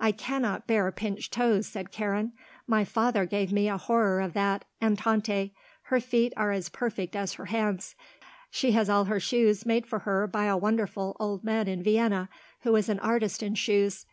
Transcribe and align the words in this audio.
"I 0.00 0.10
cannot 0.10 0.66
bear 0.66 0.90
pinched 0.90 1.32
toes," 1.32 1.64
said 1.68 1.92
Karen. 1.92 2.32
"My 2.66 2.84
father 2.84 3.24
gave 3.24 3.52
me 3.52 3.68
a 3.68 3.76
horror 3.78 4.20
of 4.20 4.32
that; 4.32 4.64
and 4.80 4.98
Tante. 4.98 5.54
Her 5.82 6.00
feet 6.00 6.32
are 6.36 6.50
as 6.50 6.68
perfect 6.68 7.14
as 7.14 7.34
her 7.34 7.44
hands. 7.44 7.94
She 8.50 8.72
has 8.72 8.90
all 8.90 9.04
her 9.04 9.20
shoes 9.20 9.64
made 9.64 9.86
for 9.86 10.00
her 10.00 10.26
by 10.26 10.46
a 10.46 10.56
wonderful 10.56 11.16
old 11.20 11.44
man 11.44 11.68
in 11.68 11.84
Vienna 11.84 12.28
who 12.62 12.74
is 12.74 12.88
an 12.88 12.98
artist 12.98 13.44
in 13.44 13.54
shoes. 13.54 14.06